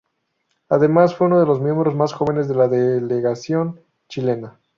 [0.67, 4.57] Además, fue uno de los miembros más jóvenes de la delegación chilena.